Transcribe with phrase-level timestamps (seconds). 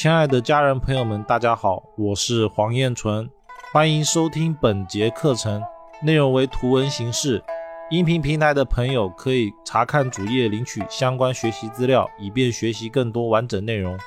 [0.00, 3.28] 亲爱的家人朋友们，大家好，我是黄彦纯，
[3.72, 5.60] 欢迎收听本节课程，
[6.04, 7.42] 内容为图文形式。
[7.90, 13.98] 音频平台的朋友可以查看主页领取相关学习资料，以便学习更多完整内容。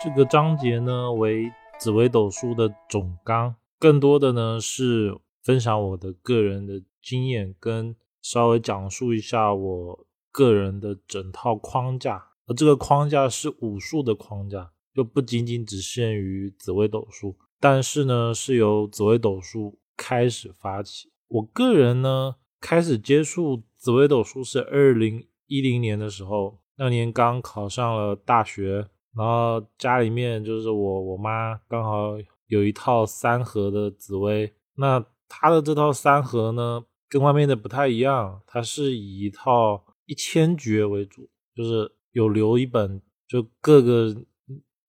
[0.00, 1.50] 这个章节呢为
[1.80, 12.29] 紫微斗数的总纲，更多的呢是分享我的个人的经验，跟稍微讲述一下我个人的整套框架。
[12.46, 21.12] 而这个框架是武术的框架，就不仅仅只限于紫微斗数，但是呢，是由紫微斗数开始发起。
[21.28, 41.92] 我个人呢，开始接触紫微斗数是二零一零年的时候，那年刚考上了大学，然后家里面就是我我妈刚好有一套三合的紫微，那她的这套三合呢，跟外面的不太一样，它是以一套一千诀为主，就是。
[42.12, 44.14] 有留一本，就各个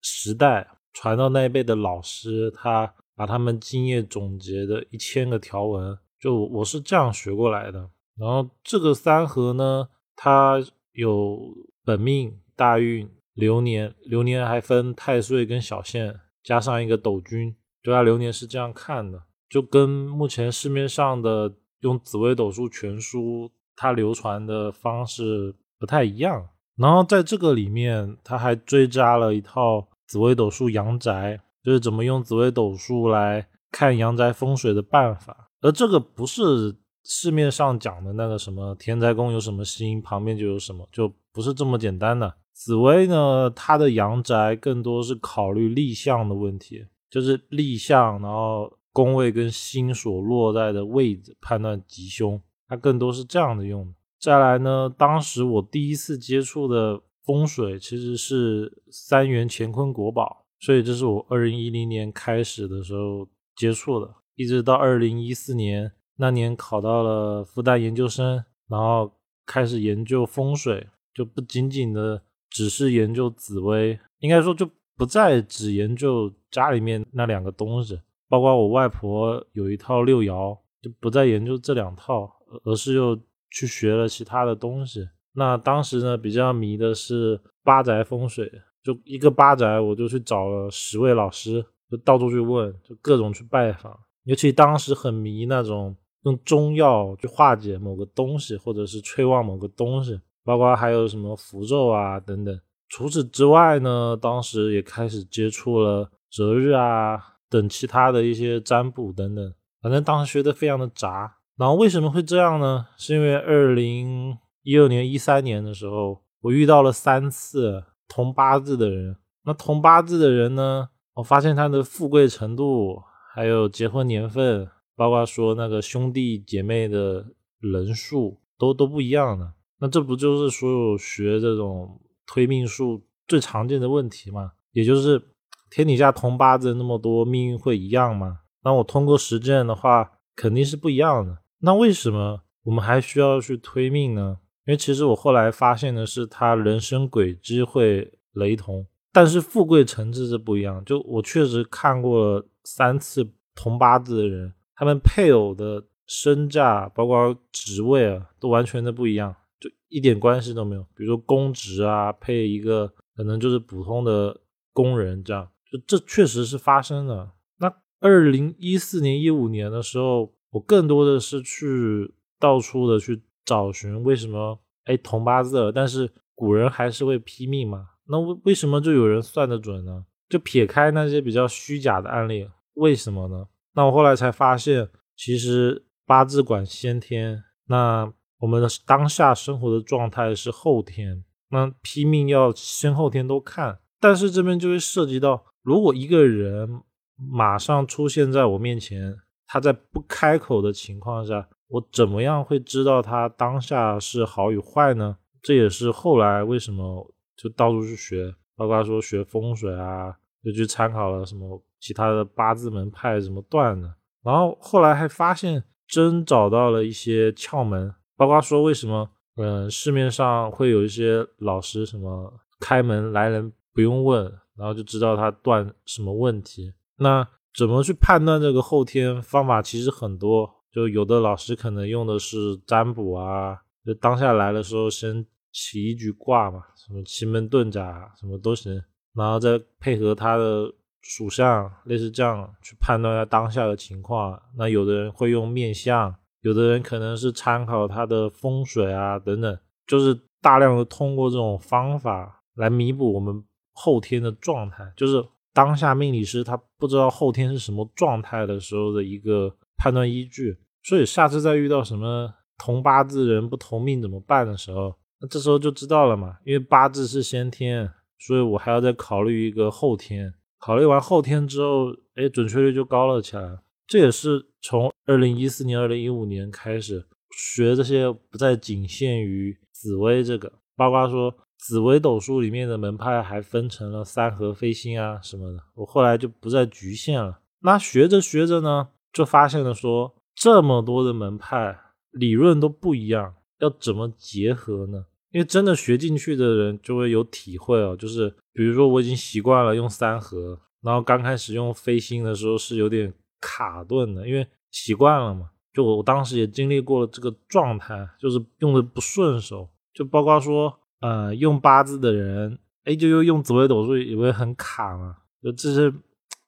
[0.01, 7.89] 时代传到那一辈的老师，他把他们经验总结的一千个条文，就我是这样学过来的。
[8.17, 10.61] 然后这个三合呢，它
[10.93, 11.39] 有
[11.83, 26.49] 本命、大运、流年，流年还分太岁跟小限，加上一个斗君，对它流年是这样看的，就跟目前市面上的用紫微斗数全书它流传的方式不太一样。
[26.81, 35.49] 然后在这个里面，他还追加了一套紫微斗数阳宅，就是怎么用紫微斗数来看阳宅风水的办法。
[35.61, 42.33] 而这个不是市面上讲的那个什么田宅宫有什么星，旁边就有什么，就不是这么简单的。
[42.51, 53.93] 紫微呢，它的阳宅更多是考虑立项的问题，就是立项，然后宫位跟星所落在的位置判断吉凶，它更多是这样的用的。
[54.21, 69.11] 再来呢，当时我第一次接触的风水其实是三元乾坤国宝，所以这是我二零一零年开始的时候接触的，一直到二零一四年那年考到了复旦研究生，然后
[69.43, 77.99] 开始研究风水，就不仅仅的只是研究紫薇，应该说就不再只研究家里面那两个东西，
[78.29, 82.31] 包括我外婆有一套六爻，就不再研究这两套，
[82.63, 83.19] 而是又。
[83.51, 88.49] 去学了其他的东西，那当时呢比较迷的是八宅风水，
[88.81, 93.99] 就一个八宅，我就去找了十位老师，就到处去问，就各种去拜访。
[94.23, 102.59] 尤其当时很迷那种用中药去化解某个东西，或者是催旺某个东西，包括还有什么符咒啊等等。
[102.87, 107.19] 除此之外呢，当时也开始接触了择日啊
[107.49, 111.37] 等其他的一些占卜等等，反正当时学的非常的杂。
[111.57, 112.87] 然后为什么会这样呢？
[112.97, 119.17] 是因为二零一二年、一三年的时候，我遇到了三次同八字的人。
[119.43, 123.01] 那同八字的人呢，我发现他的富贵程度，
[123.33, 127.25] 还有结婚年份，包括说那个兄弟姐妹的
[127.59, 129.53] 人数，都都不一样的。
[129.79, 134.51] 那这不就是所有学这种推命术最常见的问题吗？
[134.73, 135.21] 也就是
[135.69, 138.41] 天底下同八字那么多，命运会一样吗？
[138.63, 141.39] 那我通过实践的话，肯定是不一样的。
[141.63, 144.39] 那为什么我们还需要去推命呢？
[144.65, 150.83] 因为其实我后来发现的是，他人生轨迹会雷同，但是富贵层次是不一样。
[150.85, 160.81] 就我确实看过三次同八字的人，他们配偶的身价，包括职位啊，都完全的不一样，就一点关系都没有。
[160.95, 164.39] 比如说公职啊，配一个可能就是普通的
[164.73, 167.31] 工人，这样就这确实是发生的。
[167.57, 170.33] 那二零一四年、一五年的时候。
[170.51, 177.87] 我更多的是去到处的去找寻为什么哎同八字，但是古人还是会批命嘛？
[178.07, 180.05] 那为为什么就有人算得准呢？
[180.29, 183.47] 就撇开那些比较虚假的案例，为什么呢？
[183.73, 193.79] 那我后来才发现，其实八字管先天，那我们的当下生活的状态是后天，那批命要先后天都看。
[193.99, 196.81] 但是这边就会涉及到，如果一个人
[197.15, 199.17] 马上出现在我面前。
[199.53, 205.17] 他在不开口的情况下，我怎么样会知道他当下是好与坏呢？
[205.41, 213.93] 这也是后来为什么就到处去学，包括说学风水啊，就去参考了什么其他的八字门派怎么断的。
[214.23, 226.71] 然后后来还发现真找到了一些窍门，包括说为什么嗯市面上会有一些老师什么开门来人不用问，然后就知道他断什么问题。
[226.95, 227.27] 那。
[227.55, 229.61] 怎么去判断这个后天方法？
[229.61, 238.81] 其实很多，就有的老师可能用的是占卜啊，就当下来的时候先起一局卦嘛，什么奇门遁甲什么都行。
[239.13, 244.41] 然后再配合他的属相，类似这样去判断他当下的情况。
[244.57, 253.43] 那有的人会用面相，有的人可能是参考他的风水啊等等，就是大量的通过这种方法来弥补我们
[253.73, 255.21] 后天的状态，就是
[255.53, 260.57] 当下命理师他不知道后天是什么状态的时候的一个判断依据。
[260.83, 267.91] 所以下次再遇到什么同八字人不同命怎么办的时候，那这时候就知道了嘛，因为八字是先天。
[268.23, 273.57] 所以我还要再考虑一个后天，考虑完后天之后，哎，准确率就高了起来。
[273.87, 277.03] 这也是从二零一四年、二零一五年开始
[277.35, 285.59] 学这些，不再仅限于紫微这个，包括说紫微斗数里面的门派还分成了三合飞星啊什么的。
[285.75, 287.39] 我后来就不再局限了。
[287.59, 291.79] 那学着学着呢，就发现了说这么多的门派
[292.09, 295.05] 理论都不一样，要怎么结合呢？
[295.29, 305.51] 因为真的学进去的人就会有体会哦，就是比如说我已经习惯了用三合，然后刚开始用飞星的时候是有点卡顿的，因为习惯了嘛。
[305.71, 315.93] 就我当时也经历过了这个状态，就是用的不顺手，就包括说呃用八字的人，哎就又用紫微斗数也会很卡嘛，就这些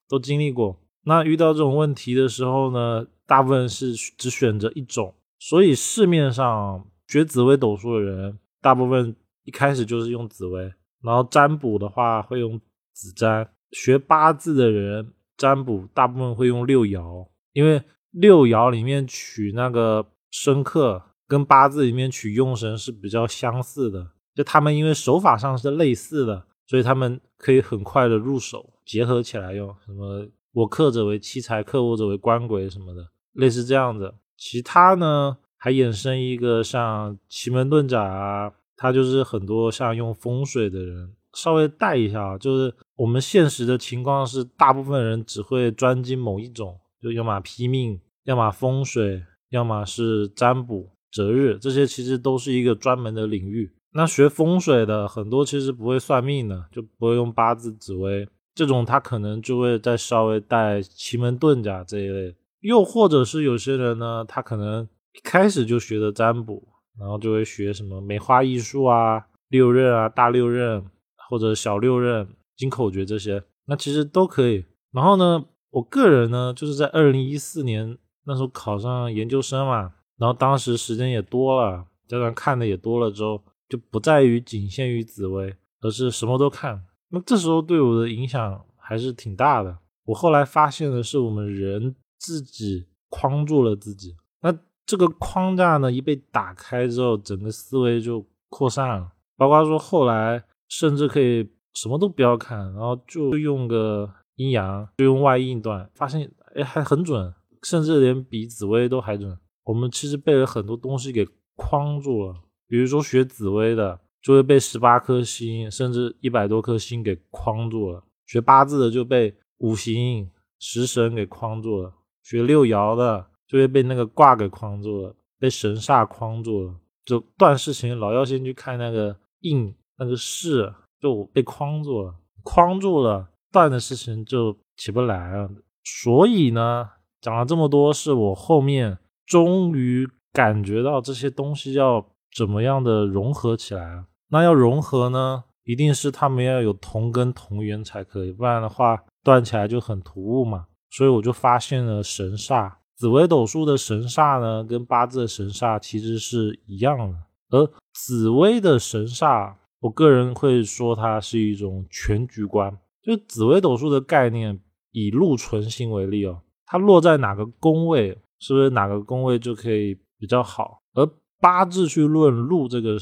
[0.08, 0.80] 都经历过。
[1.04, 8.40] 那遇到这种问题的时候呢，大部分是只选择一种，所以市面上学紫微斗数的人。
[8.62, 9.14] 大部分
[9.44, 12.58] 一开始就是用紫薇，然后占卜的话会用
[12.94, 13.50] 紫占。
[13.72, 29.74] 学八字的人占卜大部分会用六爻，因为六爻里面取那个生克跟八字里面取用神是比较相似的，就他们因为手法上是类似的，所以他们可以很快的入手，结合起来用。
[29.86, 34.14] 什么我克者为七财，克我者为官鬼什么的，类似这样子。
[34.38, 35.38] 其他呢？
[35.58, 53.74] 还衍生一个像奇门遁甲啊，它就是很多像用风水的人稍微带一下啊，就是我们现实的情况是，大部分人只会专精某一种，就要么批命，要么风水，要么是占卜择日，这些其实都是一个专门的领域。
[53.94, 64.88] 那学风水的很多其实不会算命的，就不会用八字、紫微这种，他可能就会再稍微带奇门遁甲这一类，又或者是有些人呢，他可能。
[65.16, 66.68] 一开始就学的占卜，
[66.98, 70.84] 然后就会学什么梅花易数啊、六壬啊、大六壬
[71.30, 74.66] 或者小六壬、金口诀这些，那其实都可以。
[74.92, 83.40] 然后呢，我个人呢，就是在二零一四年那时候考上研究生嘛，然后当时时间也多了，加上看的也多了之后，
[83.74, 86.86] 就不在于仅限于紫薇，而是什么都看。
[87.10, 89.80] 那这时候对我的影响还是挺大的。
[90.06, 94.16] 我后来发现的是，我们人自己框住了自己。
[94.42, 94.56] 那
[94.86, 99.12] 这个框架呢，一被打开之后，整个思维就扩散了。
[99.36, 107.34] 包括说后来，甚至可以什么都不要看，然后就用个阴阳，就用外应段，发现哎还很准，
[107.64, 109.36] 甚至连比紫薇都还准。
[109.64, 112.36] 我们其实被了很多东西给框住了，
[112.74, 121.94] 比如说学紫薇的，就会被十八颗星，甚至一百多颗星给框住了；学八字的就被五行、食神给框住了；
[122.24, 123.28] 学六爻的。
[123.46, 126.76] 就会被那个卦给框住了，被神煞框住了，
[127.06, 135.48] 就断事情老要先去看那个印那个事，就被框住了，框住了，断的事情就起不来了。
[135.84, 136.90] 所以呢，
[137.22, 142.04] 讲了这么多，是我后面终于感觉到这些东西要
[142.36, 144.06] 怎么样的融合起来啊。
[144.30, 150.66] 那要融合呢，一定是他们要有同根同源才可以，不然的话断起来就很突兀嘛。
[150.90, 152.74] 所以我就发现了神煞。
[152.96, 157.18] 紫微斗数的神煞呢，跟八字的神煞其实是一样的。
[157.50, 162.78] 而紫微的神煞，我个人会说它是一种全局观。
[163.02, 164.60] 就紫微斗数的概念，
[164.92, 170.82] 以禄存星为例哦，它落在哪个宫位，是不是哪个宫位就可以比较好？
[170.94, 171.06] 而
[171.44, 172.96] 八字去论禄这个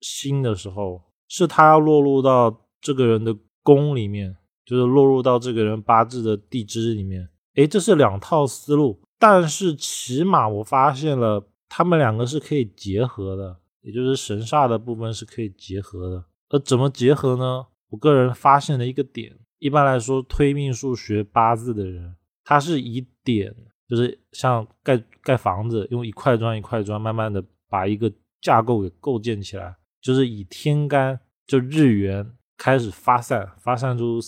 [0.00, 7.28] 星的时候，是他要落入到这个人的宫里面，就是落入到这个人八字的地支里面。
[7.56, 9.00] 诶，这是两套思路。
[9.18, 16.24] 但是起码我发现了，他们两个是可以结合的，也就是神煞的部分是可以结合的。
[16.50, 17.66] 而怎么结合呢？
[17.90, 23.52] 我个人发现了一个点，一般来说推命数学八字的人，他是以点，
[23.88, 28.12] 就是像盖盖房子，用一块砖一块砖，慢慢的把一个
[28.42, 34.20] 架构给构建起来，就是以天干就日元开始发散，发散出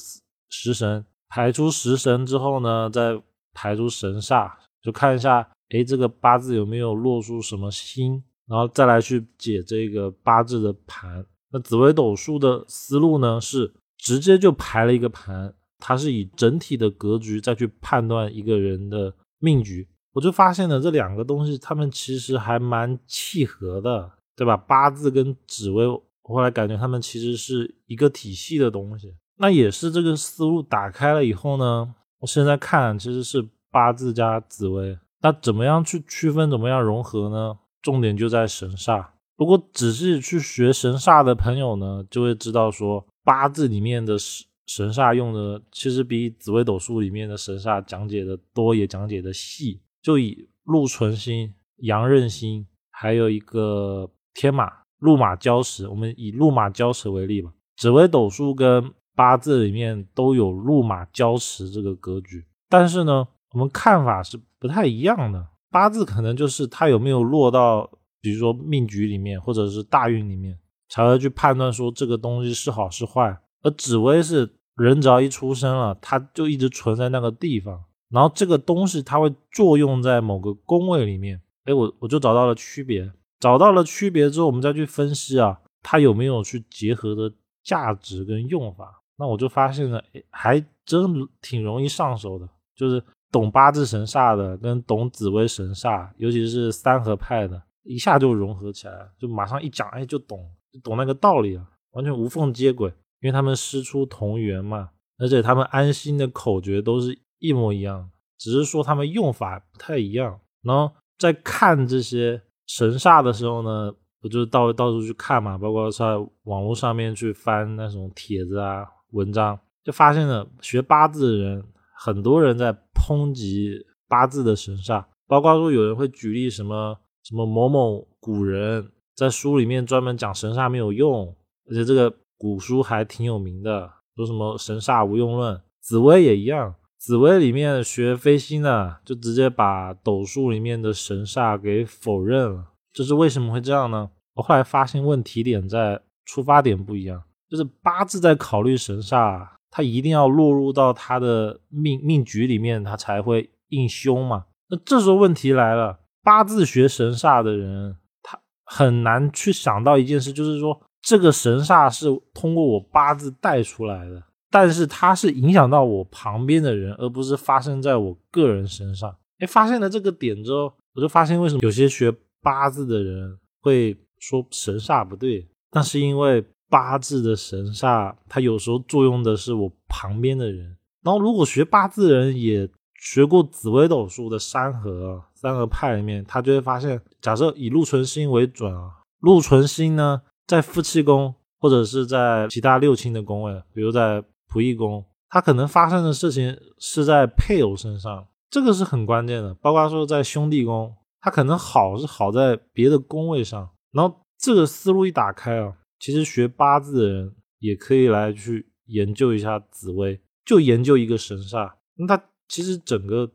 [0.48, 3.20] 食神，排出食神之后呢，再
[3.52, 4.50] 排出神煞。
[4.80, 11.26] 就看一下，哎，这个八字有没有落出什么星，然后再来去解这个八字的盘。
[11.52, 19.86] 那紫微斗数的思路呢，是直接就排了一个盘，它是以整体的格局再去判断一个人的命局。
[20.14, 24.56] 我就发现了这两个东西，他们其实还蛮契合的，对吧？
[24.56, 25.86] 八字跟紫微，
[26.22, 29.14] 后来感觉他们其实是一个体系的东西。
[29.36, 34.96] 那也是这个思路打开了以后呢，我现在看其实是八字加紫微。
[35.20, 37.58] 那怎么样去区分，怎么样融合呢？
[37.82, 39.04] 重点就在神煞。
[39.36, 49.80] 如果只是去学神煞的朋友呢，就会知道说八字里面的神神煞用的其实比紫微斗数里面的神煞讲解的多，也讲解的细。
[50.04, 57.50] 就以禄存星、阳刃星，还有一个天马、禄马交时，我们以禄马交时为例吧。
[57.78, 65.48] 紫微斗数跟八字里面都有禄马交时这个格局，但是呢，我们看法是不太一样的。
[65.70, 70.58] 八字可能就是它有没有落到，比如说命局里面，或者是大运里面，
[70.90, 73.40] 才会去判断说这个东西是好是坏。
[73.62, 77.82] 而紫微是人只要一出生了，它就一直存在那个地方，
[78.14, 81.40] 然后这个东西它会作用在某个宫位里面。
[81.64, 87.32] 哎，我我就找到了区别，找到了区别之后，我们再去分析啊，它有没有去结合的
[87.64, 89.02] 价值跟用法。
[89.16, 93.02] 那我就发现了，还真挺容易上手的，就是
[93.32, 100.38] 懂八字神煞的，跟懂紫微神煞，尤其是三合派的，一下就融合起来了，就马上一讲，哎，就懂，
[100.70, 102.90] 就懂那个道理了，完全无缝接轨，
[103.20, 110.40] 因为他们师出同源嘛，而且他们安心的口诀都是一模一样，只是说他们用法不太一样。
[110.62, 118.86] 然后在看这些神煞的时候呢，我就到到处去看嘛，包括在网络上面去翻那种帖子啊。
[119.10, 121.64] 文章就发现了，学八字的人，
[121.98, 131.36] 很多人在抨击八字的神煞，包括说有人会举例什么什么某某古人在书里面专门讲神煞没有用，
[131.68, 135.60] 而且这个古书还挺有名的，说什么神煞无用论。
[135.80, 144.08] 紫薇也一样，紫薇里面学飞星的就直接把斗数里面的神煞给否认了，这是为什么会这样呢？
[144.32, 147.22] 我后来发现问题点在出发点不一样。
[147.50, 154.46] 就是八字在考虑神煞，它一定要落入到他的命命局里面，他才会应凶嘛。
[154.70, 164.22] 那这时候问题来了，八字学神煞的人，他很难去想到一件事，就是说这个神煞是通过我八字带出来的，
[164.54, 169.12] 但是它是影响到我旁边的人，而不是发生在我个人身上。
[169.40, 176.44] 哎，发现了这个点之后，我就发现为什么有些学八字的人会说神煞不对，那是因为。
[176.70, 180.76] 八字的神煞，它有时候作用的是我旁边的人。
[181.04, 182.68] 然后，如果学八字的人也
[182.98, 199.52] 学过紫微斗数的三合三合派里面，他就会发现，假设以禄存星为准啊，禄存星呢在夫妻宫或者是在其他六亲的宫位，比如在仆役宫，它可能发生的事情是在配偶身上，这个是很关键的。
[199.54, 203.68] 包括说在兄弟宫，它可能好是好在别的宫位上。
[203.90, 205.74] 然后这个思路一打开啊。
[206.00, 213.30] 其实学八字的人也可以来去研究一下紫薇，就研究一个神煞，那他其实整个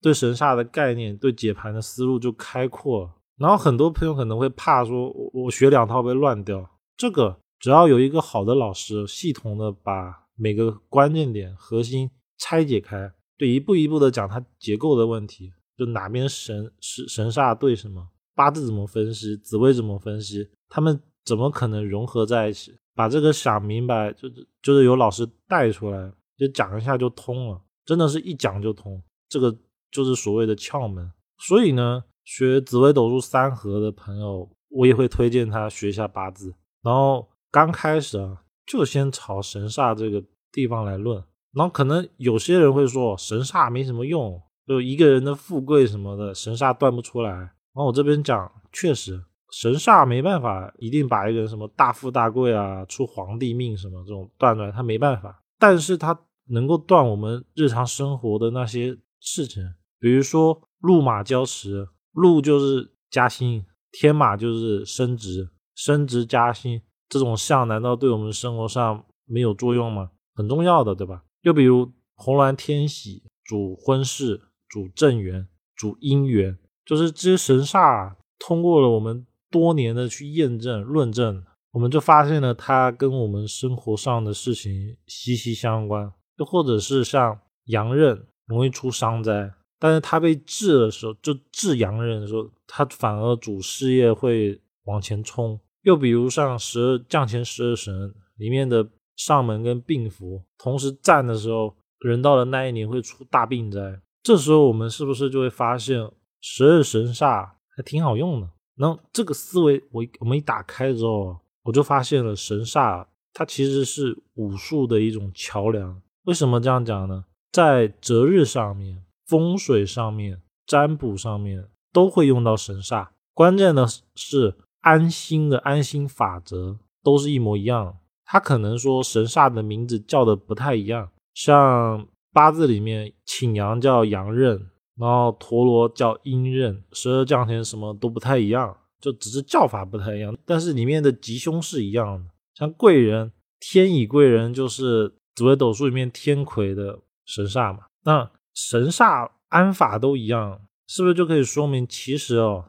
[0.00, 3.10] 对神煞的概念、对解盘的思路就开阔了。
[3.38, 6.70] 然后很多朋友可能会怕说，我我学两套被乱掉。
[6.96, 21.00] 这个只要有一个好的老师，系统的把每个关键点、核心拆解开，对一步一步的讲它结构的问题，就哪边神是神煞对什么，八字怎么分析，紫薇怎么分析，他们。
[21.24, 22.76] 怎么可能融合在一起？
[22.96, 29.00] 把这个想明白，就是就是有老师带出来，就讲一下就通了，真的是一讲就通。
[29.28, 29.56] 这个
[29.92, 31.12] 就是所谓的窍门。
[31.38, 36.52] 所以呢，学紫微斗数三合的朋友，我也会推荐他学一下八字。
[36.82, 41.22] 然后刚开始啊，就先朝神煞这个地方来论。
[41.52, 47.30] 然后可能有些人会说，神煞没什么用，就一个人的富贵什么的，神煞断不出来。
[47.30, 49.22] 然后我这边讲，确实。
[49.50, 55.42] 神煞没办法一定把一个人什么大富大贵啊、出皇帝命什么这种断出来，他没办法。
[55.58, 59.62] 但是他能够断我们日常生活的那些事情，
[60.00, 66.80] 比如说禄马交时，禄就是加薪，天马就是升职，升职加薪
[67.12, 70.12] 这种相，难道对我们生活上没有作用吗？
[70.34, 71.24] 很重要的，对吧？
[71.42, 79.26] 又比如红鸾天喜，主婚事，主正缘，主姻缘，就是这些神煞通过了我们。
[79.50, 86.10] 多年的去验证论证，我们就发现了它跟我们生活上的事情息息相关。
[86.38, 95.60] 又或者是像阳刃容易出伤灾，但是它被治的时候，就治阳刃的时候，它反而主事业会往前冲。
[95.82, 104.00] 又比如像十二降前十二神里面的上门跟病符同时占的时候，人到了那一年会出大病灾。
[104.22, 106.10] 这时候我们是不是就会发现
[106.40, 108.48] 十二神煞还挺好用的？
[108.76, 116.00] 然后这个思维我我们一打开之后，我就发现了神煞它其实是武术的一种桥梁。
[116.24, 117.24] 为什么这样讲呢？
[117.50, 123.08] 在择日上面、风水上面、占卜上面都会用到神煞。
[123.34, 127.96] 关键的是安心的安心法则都是一模一样。
[128.24, 142.30] 他可能说神煞的名字叫的不太一样，像八字里面请阳叫阳刃，然后陀螺叫阴刃，十二将天什么都不太一样，就只是叫法不太一样，但是里面的吉凶是一样的。
[142.54, 152.64] 像贵人天乙贵人就是紫微斗数里面天魁的神煞嘛，那神煞安法都一样，是不是就可以说明其实哦，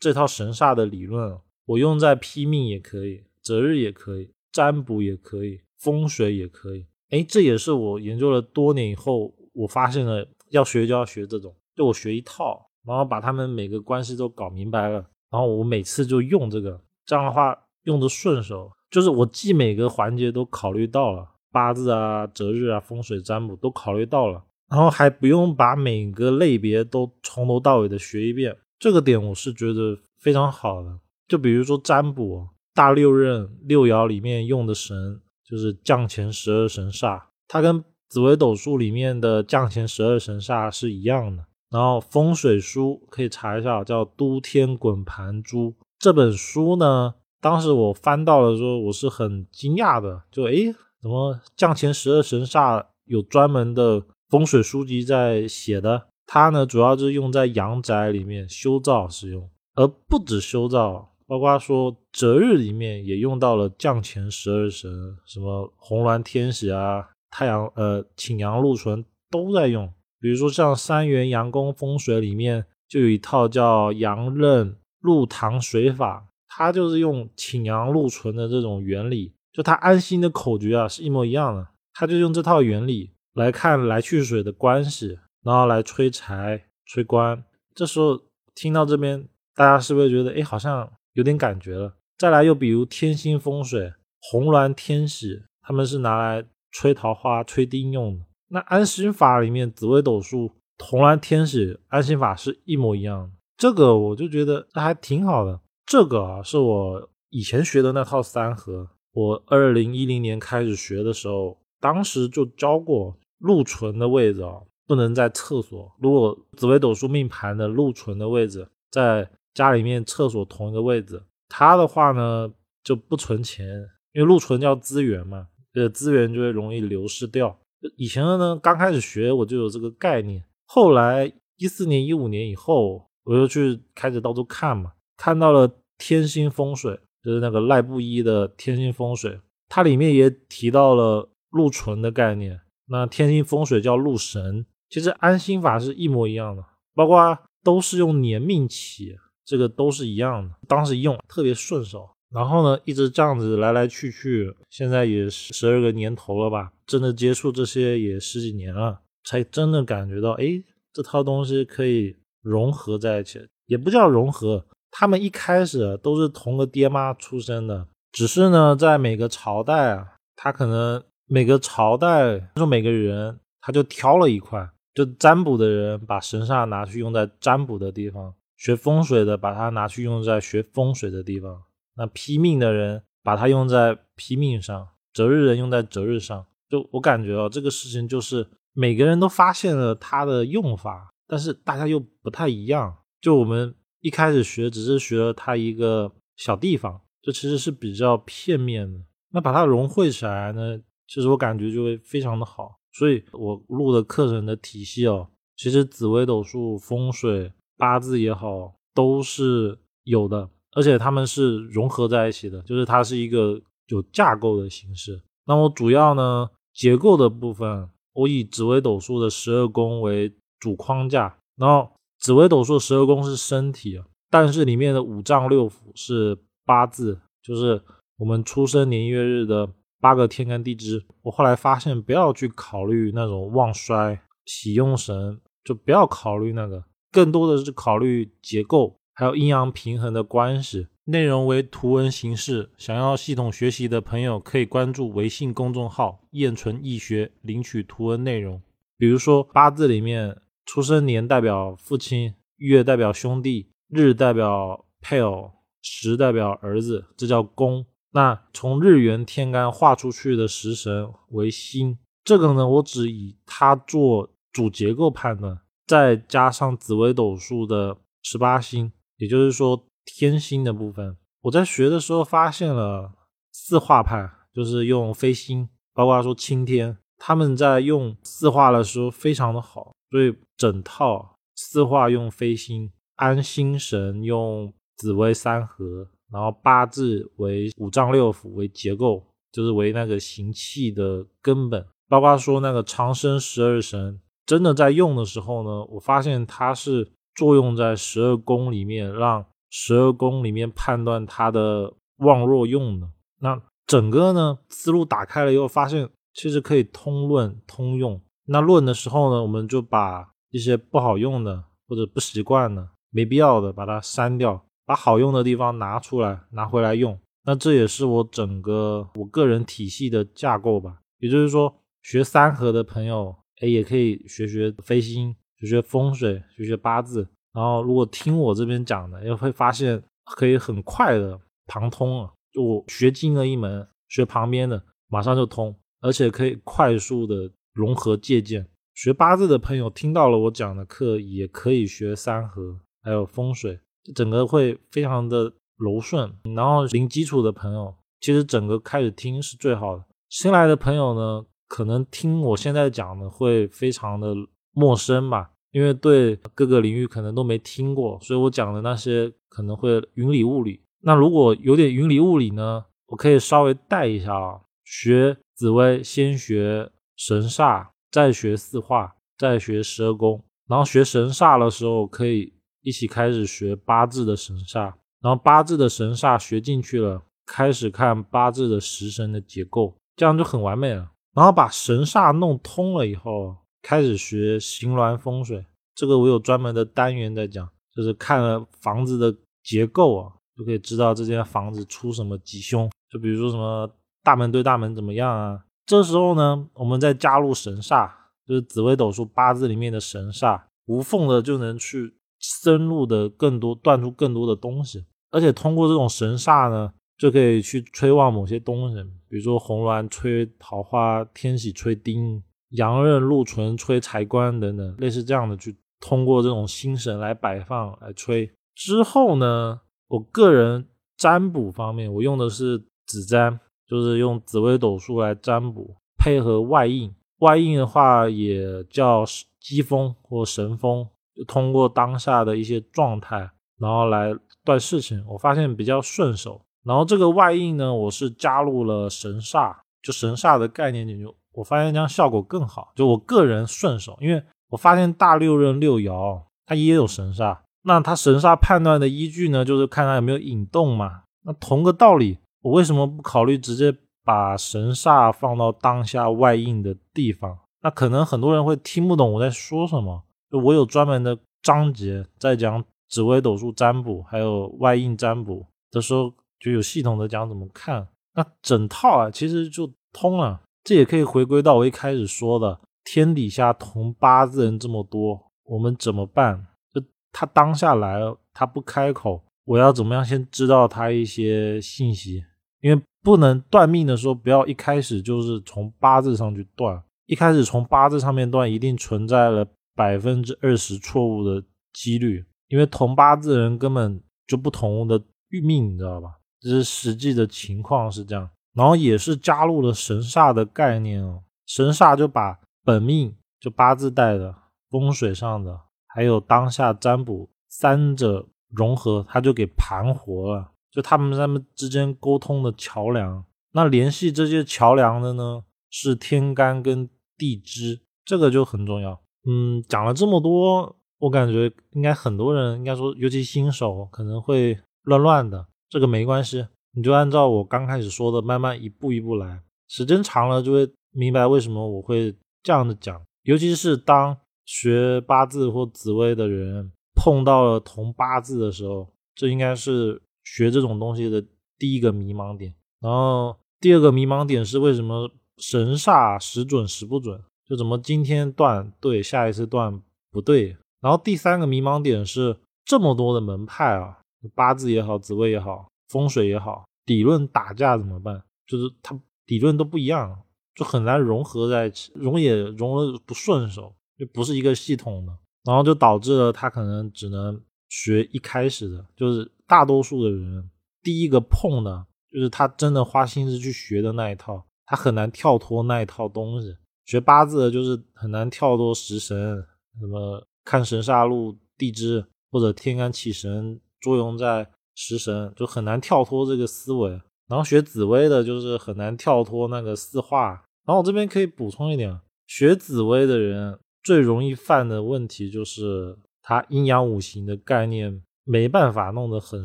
[0.00, 4.30] 这套神煞的理论我用在批命也可以，择日也可以。
[4.52, 6.86] 占卜也可以，风水也可以。
[7.10, 31.00] 哎，这也是我研究了多年以后，我发现了要学就要学这种，就我学一套，然后把他们每个关系都搞明白了，然后我每次就用这个，这样的话用的顺手，就是我既每个环节都考虑到了，八字啊、择日啊、风水占卜都考虑到了，然后还不用把每个类别都从头到尾的学一遍，这个点我是觉得非常好的。
[31.34, 32.48] 就比如说占卜。
[32.76, 41.44] 大六壬六爻里面用的神就是降乾十二神煞，它跟紫微斗数里面的降乾十二神煞是一样的。
[41.70, 56.08] 然后风水书可以查一下，叫《都天滚盘珠》这本书呢，当时我翻到的时候，我是很惊讶的，就诶，怎么降乾十二神煞有专门的风水书籍在写的？
[56.26, 61.12] 它呢，主要就是用在阳宅里面修造使用，而不止修造。
[61.26, 69.90] 包括说择日里面也用到了降乾十二神，什么红鸾天喜啊、太阳呃、请阳禄存都在用。
[70.20, 81.66] 比如说像三元阳宫风水里面就有一套叫阳刃禄堂水法，它就是用请阳禄存的这种原理，就它安心的口诀啊是一模一样的。
[81.94, 87.42] 它就用这套原理来看来去水的关系，然后来催财催官。
[87.74, 88.20] 这时候
[88.54, 90.92] 听到这边，大家是不是觉得哎好像？
[91.14, 91.96] 有点感觉了。
[92.16, 98.24] 再来，又比如天星风水、红鸾天喜，他们是拿来吹桃花、吹丁用的。
[98.48, 103.30] 那安心法里面，紫微斗数红鸾天喜安心法是一模一样的。
[103.56, 105.60] 这个我就觉得还挺好的。
[105.84, 108.88] 这个啊，是我以前学的那套三合。
[109.12, 115.92] 我二零一零年开始学的时候，当时就教过禄存的位置啊，不能在厕所。
[116.00, 119.28] 如果紫微斗数命盘的禄存的位置在。
[119.54, 123.66] 家里面厕所同一个位置，它的话呢就不存钱，
[124.12, 127.56] 因为禄存叫资源嘛，这资源就会容易流失掉。
[127.96, 142.60] 以前呢刚开始学我就有这个概念，后来一四年、一五年以后，我就去开始到处看嘛，看到了天星风水，就是那个赖布衣的天星风水，它里面也提到了禄存的概念。
[142.86, 146.64] 那天星风水叫禄神，其实安心法是一模一样的，
[146.94, 149.16] 包括都是用年命起。
[149.44, 178.34] 这个都是一样的，当时用特别顺手，然后呢，一直这样子来来去去，现在也十二个年头了吧，真的接触这些也十几年了，才真的感觉到，哎，这套东西可以融合在一起，也不叫融合，他们一开始都是同个爹妈出生的，只是呢，在每个朝代啊，他可能每个朝代说每个人他就挑了一块，就占卜的人把神煞拿去用在占卜的地方。
[178.56, 181.62] 学风水的把它拿去用在学风水的地方，
[181.96, 186.46] 那批命的人把它用在批命上，择日人用在择日上。
[186.68, 192.96] 就我感觉哦，这个事情就是每个人都发现了它的用法，但是大家又不太一样。
[193.20, 198.98] 就我们一开始学只是学了它一个小地方，这其实是比较片面的。
[199.30, 202.78] 那把它融汇起来呢，其实我感觉就会非常的好。
[202.92, 207.52] 所以我录的课程的体系哦，其实紫微斗数、风水。
[207.76, 215.20] 八字也好，都是有的，而且他们是融合在一起的，就是它是一个有架构的形式。
[215.46, 227.82] 那么主要呢，结构的部分，我以紫微斗数的十二宫为主框架，然后紫微斗数十二宫是身体，但是里面的五脏六腑是八字，就是
[228.16, 229.68] 我们出生年月日的
[230.00, 231.04] 八个天干地支。
[231.22, 236.84] 我后来发现，不要去考虑那种旺衰、喜用神，就不要考虑那个。
[237.14, 240.88] 更多的是考虑结构，还有阴阳平衡的关系。
[241.04, 242.70] 内容为图文形式。
[242.76, 248.60] 想要系统学习的朋友，可以关注微信公众号“燕纯易学”，领取图文内容。
[248.98, 257.86] 比如说八字里面，出生年代表父亲，月代表兄弟，日代表配偶，时代表儿子，这叫宫。
[258.10, 271.16] 那从日元天干画出去的食神为星，这个呢，我只以它做主结构判断，再加上紫微斗数的十八星，也就是说天星的部分。
[271.42, 273.12] 我在学的时候发现了
[273.52, 286.08] 四化派，就是用飞星，包括说青天，他们在用四化的时候非常的好，所以整套四化用飞星，安心神用紫微三合。
[286.32, 291.86] 然后八字为五脏六腑为结构，就是为那个行气的根本。
[292.08, 303.08] 包括说那个长生十二神，真的在用的时候呢，我发现它是作用在十二宫里面，让十二宫里面判断它的旺弱用的。
[303.40, 308.20] 那整个呢思路打开了以后，发现其实可以通论通用。
[308.46, 314.64] 那论的时候呢，我们就把一些不好用的或者不习惯的、没必要的，把它删掉。
[314.86, 317.18] 把好用的地方拿出来，拿回来用。
[317.46, 320.98] 那这也是我整个我个人体系的架构吧。
[321.20, 327.28] 也就是说，学三合的朋友，哎，也可以学学飞星，学学风水，学学八字。
[327.52, 332.32] 然后，如果听我这边讲的，也会发现可以很快的旁通啊。
[332.52, 338.66] 就我学精了一门，学旁边的马上就通，而且可以快速的融合借鉴。
[338.94, 343.80] 学八字的朋友听到了我讲的课，也可以学三合，还有风水。
[344.14, 350.04] 整个会非常的柔顺，然后零基础的朋友，其实整个开始听是最好的。
[350.28, 354.34] 新来的朋友呢，可能听我现在讲的会非常的
[354.72, 360.82] 陌生吧，因为对各个领域可能都没听过，所以我讲的那些可能会云里雾里。
[361.00, 372.52] 那如果有点云里雾里呢，我可以稍微带一下啊，学紫薇先学神煞，再学四化，再学十二宫，然后学神煞的时候可以。
[372.86, 381.12] 一起开始学八字的神煞，然后八字的神煞学进去了，开始看八字的食神的结构，这样就很完美了。
[381.34, 385.66] 然后把神煞弄通了以后，开始学形峦风水。
[385.94, 392.90] 这个我有专门的单元在讲，就是看了房子的结构啊，就可以知道这间房子出什么吉凶。
[393.10, 393.90] 就比如说什么
[394.22, 395.64] 大门对大门怎么样啊？
[395.86, 398.10] 这时候呢，我们再加入神煞，
[398.46, 402.14] 就是紫微斗数八字里面的神煞，无缝的就能去。
[402.40, 409.02] 深入的更多，断出更多的东西，而且通过这种神煞呢，就可以去催旺某些东西，
[409.34, 418.48] 比如说红鸾吹桃花，天喜吹丁，阳刃禄存吹财官等等，类似这样的去通过这种星神来摆放来吹。
[418.76, 429.24] 之后呢，我个人占卜方面，我用的是紫占，就是用紫微斗数来占卜，配合外应，外应的话也叫
[429.58, 431.04] 机风或神风。
[431.34, 434.32] 就通过当下的一些状态，然后来
[434.64, 436.64] 断事情，我发现比较顺手。
[436.84, 442.92] 然后这个外应呢，我是加入了神煞，就神煞的概念进去，我发现这样效果更好。
[442.94, 451.22] 就我个人顺手，因为我发现大六壬六爻它也有神煞，那它神煞判断的依据呢，就是看它有没有引动嘛。
[451.46, 457.58] 那同个道理，我为什么不考虑直接把神煞放到当下外应的地方？
[457.82, 460.22] 那可能很多人会听不懂我在说什么。
[460.50, 468.08] 就我有专门的章节在讲紫微斗数占卜，还有外应占卜的时候，就有系统的讲怎么看。
[468.34, 470.60] 那整套啊，其实就通了。
[470.82, 476.66] 这也可以回归到我一开始说的，天底下同八字人这么多，我们怎么办？
[476.92, 482.44] 就他当下来了，他不开口，我要怎么样先知道他一些信息？
[482.80, 489.66] 因为不能断命的时候，不要一开始就是从八字上去断，一开始从八字上面断，一定存在了。
[489.96, 491.62] 百分之二十错误的
[491.92, 495.22] 几率，因为同八字人根本就不同的
[495.62, 496.30] 命，你知道吧？
[496.64, 501.42] 这是实际的情况是这样，然后也是加入了神煞的概念哦。
[501.66, 504.54] 神煞就把本命就八字带的、
[504.90, 513.44] 风水上的，还有当下占卜三者融合，它就给盘活了，就他们他们之间沟通的桥梁。
[513.72, 519.20] 那联系这些桥梁的呢，是天干跟地支，这个就很重要。
[519.46, 525.66] 嗯，讲了这么多，我感觉应该很多人应该说，尤其新手可能会乱乱的。
[525.88, 529.62] 这个没关系，你就按照我刚开始说的，慢慢一步一步来。
[529.88, 533.20] 时间长了就会明白为什么我会这样的讲。
[533.42, 541.44] 尤其是当学八字或紫微的人碰到了同八字的时候，这应该是学这种东西的
[541.78, 542.74] 第一个迷茫点。
[543.00, 547.40] 然后第二个迷茫点是为什么神煞时准时不准？
[547.68, 550.76] 就怎么今天断对，下一次断不对？
[551.00, 554.20] 然后第三个迷茫点是这么多的门派啊，
[554.54, 558.42] 八字也好，紫微也好，风水也好，理论打架怎么办？
[558.66, 560.42] 就是它理论都不一样，
[560.74, 570.70] 就很难融合在一起，融也融了不顺手，就不是一个系统的，然后就导致了他可能只能学一开始的，就是大多数的人
[571.02, 576.76] 第一个碰的，就是他真的花心思去学的那一套，他很难跳脱那一套东西。
[577.04, 579.62] 学八字的就是很难跳脱食神
[580.00, 580.46] 什么。
[580.66, 587.10] 看神煞路地支或者天干起神作用在食神，就很难跳脱这个思维。
[587.48, 590.62] 然后学紫薇的，就是很难跳脱那个四化。
[590.86, 599.64] 然后我这边可以补充一点，学紫薇的人最容易犯的问题就是他阴阳五行的概念没办法弄得很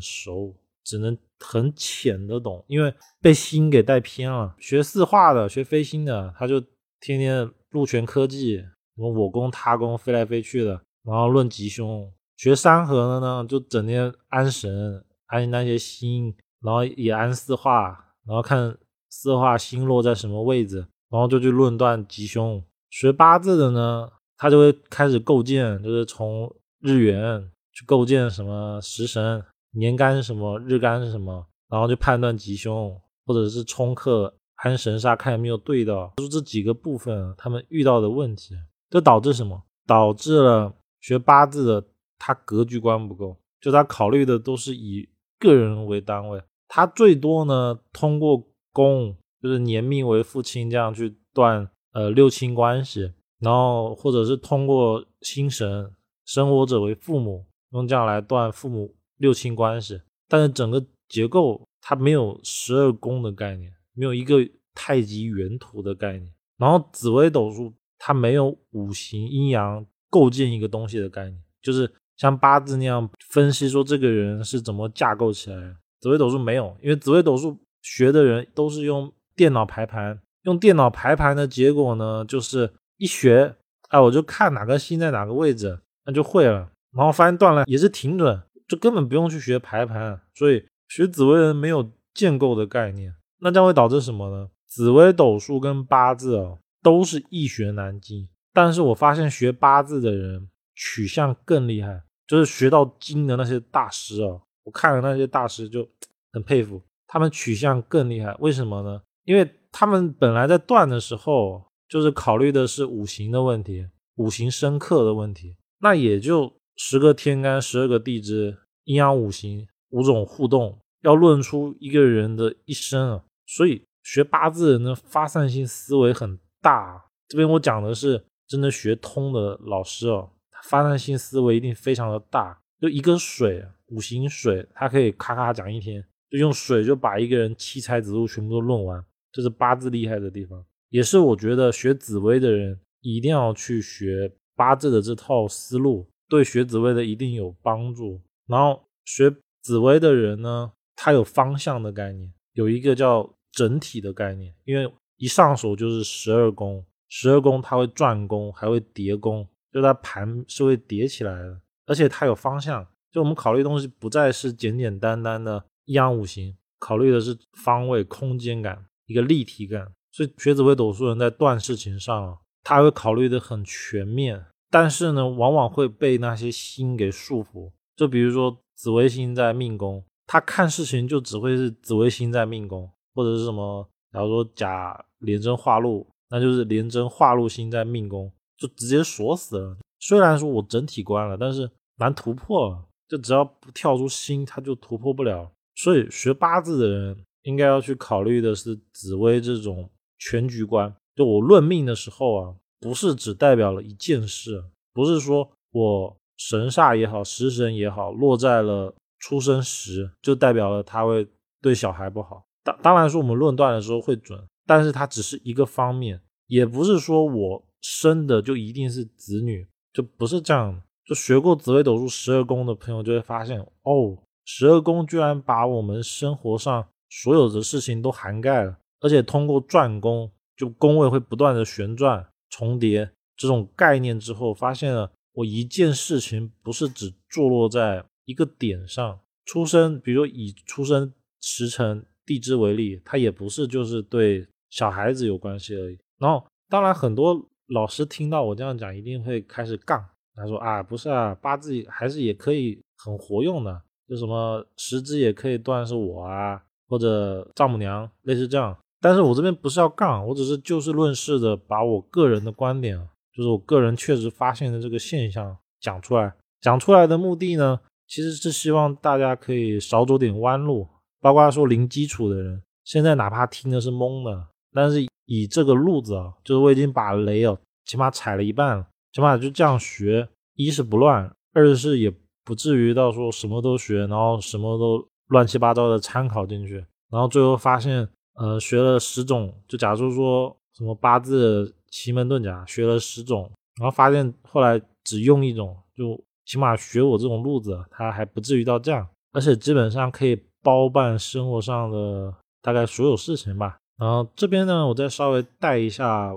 [0.00, 4.54] 熟，只能很浅的懂，因为被心给带偏了。
[4.58, 6.60] 学四化的，学飞星的，他就
[7.00, 10.80] 天天禄权科技，什么我攻他攻飞来飞去的。
[11.02, 17.90] 然后论吉凶，学三合的呢，就整天安神，安那些星，然后也安四化，
[18.26, 18.74] 然后看
[19.10, 20.78] 四化星落在什么位置，
[21.10, 22.64] 然后就去论断吉凶。
[22.88, 26.50] 学八字的呢，他就会开始构建，就是从
[26.80, 36.10] 日元去构建什么食神，年干什么，日干是什么，然后就判断吉凶，或者是冲克安神煞，看有没有对的。
[36.16, 38.54] 就这几个部分，他们遇到的问题，
[38.88, 39.62] 就导致什么？
[39.86, 40.72] 导致了。
[41.02, 41.86] 学八字的，
[42.20, 55.90] 他格局观不够，就他考虑的都是以个人为单位，他最多呢通过宫，就是年命为父亲这样去断呃六亲关系，然后或者是通过星神
[56.26, 64.36] 生活者为父母，用这样来断父母六亲关系，但是整个结构它没有十二宫的概念，没有一个
[64.74, 69.86] 太极原图的概念，然后紫微斗数它没有五行阴阳。
[70.12, 71.88] 构建一个东西的概念，就是
[72.20, 75.74] 像八字那样分析说这个人是怎么架构起来的。
[76.00, 83.56] 紫微斗数没有，因为紫微斗数学的人都是用电脑排盘，用电脑排盘的结果呢，就是一学，
[83.88, 86.70] 哎，我就看哪个星在哪个位置，那就会了。
[86.94, 90.20] 然后发现断了也是挺准，就根本不用去学排盘。
[90.34, 94.48] 所以学紫微人没有建构的概念，那将会导致什么呢？
[94.66, 98.28] 紫微斗数跟八字哦，都是易学难精。
[98.52, 105.84] 但是我发现学八字的人取向更厉害，就是学到精的那些大师啊，我看了那些大师就
[106.32, 108.32] 很佩服，他们取向更厉害。
[108.38, 109.02] 为什么呢？
[109.24, 123.24] 因为他们本来在断的时候，就是考虑的是五行的问题，五行生克的问题，那也就十个天干、十二个地支、阴阳五行五种互动，要论出一个人的一生啊。
[123.44, 127.06] 所以学八字人的发散性思维很大。
[127.26, 128.24] 这边我讲的是。
[128.50, 130.28] 真的学通的老师哦，
[130.64, 132.60] 发散性思维一定非常的大。
[132.80, 139.04] 就一个水，五行水，它可以咔咔讲一天，就用水就把一个人七彩子路全部都论完。
[139.32, 148.20] 这是八字厉害的地方，也是我觉得学紫薇的人一定要去学八字的这套思路，对学紫薇的一定有帮助。
[148.46, 149.30] 然后学
[149.62, 156.84] 紫薇的人呢，他有方向的概念，有一个叫整体的概念，因为一上手就是十二宫。
[157.12, 162.86] 十二宫它会转宫，还会叠宫，就它盘是会叠起来的，而且它有方向。
[163.10, 169.92] 就我们考虑东西不再是简简单单的阴阳五行，考虑的是方位、空间感，一个立体感。
[170.12, 177.72] 所以学紫微斗数人在断事情上，他会考虑的很全面，但是呢，往往会被那些星给束缚。
[177.96, 186.06] 就比如说紫微星在命宫，他看事情就只会是紫微星在命宫，或者是什么，假如说甲连贞化禄。
[186.32, 189.76] 那就是连贞化禄星在命宫，就直接锁死了。
[189.98, 192.84] 虽然说我整体关了，但是难突破。
[193.08, 195.50] 就只要不跳出星，他就突破不了。
[195.74, 200.94] 所以学八字的人应该要去考虑的是紫微这种全局观。
[201.16, 211.26] 就我论命的时候啊，不是只代表了一件事，不是说我神煞也好，食神也好，落在了出生时，就代表了他会
[211.60, 212.44] 对小孩不好。
[212.62, 214.40] 当当然说我们论断的时候会准。
[214.66, 220.82] 但是它只是一个方面，也不是说我生的就一定是子女，就不是这样。
[221.04, 245.98] 就学过紫微斗数十二宫的朋友就会发现，哦，十二宫居然把我们生活上所有的事情都涵盖了，而且通过转宫，就宫位会不断的旋转重叠这种概念之后，发现了我一件事情不是只坐落在一个点上，出生，比如以出生时辰地支为例，它也不是就是对小孩子有关系而已。
[246.18, 250.04] 然后，当然很多老师听到我这样讲，一定会开始杠。
[250.34, 258.76] 他说啊，不是啊，八字还是也可以很活用的，就什么十支也可以断是我啊，或者丈母娘，类似这样。
[259.00, 262.98] 但是我这边不是要杠，我只是就事论事的把我个人的观点，
[263.32, 266.34] 就是我个人确实发现的这个现象讲出来。
[266.60, 270.86] 讲出来的目的呢，其实是希望大家可以少走点弯路，
[271.20, 282.12] 包括说零基础的人，现在哪怕听的是懵的，但是以这个路子啊，就是我已经把雷哦，起码踩了一半了，起码就这样学，一是不乱，二是也
[282.44, 288.08] 不至于到说什么都学，然后什么都乱七八糟的参考进去，然后最后发现。
[288.34, 303.76] 呃，学了十种，就假如说什么八字奇门遁甲，学了十种，然后发现后来只用一种，就起码学我这种路子，他还不至于到这样，而且基本上可以包办生活上的大概所有事情吧。
[304.00, 306.30] 然后这边呢，我再稍微带一下